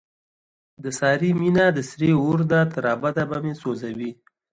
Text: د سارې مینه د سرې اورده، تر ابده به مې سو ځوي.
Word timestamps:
د 0.83 0.85
سارې 0.99 1.29
مینه 1.39 1.65
د 1.73 1.79
سرې 1.89 2.11
اورده، 2.23 2.59
تر 2.73 2.83
ابده 2.95 3.23
به 3.29 3.37
مې 3.43 3.53
سو 3.61 3.69
ځوي. 3.81 4.11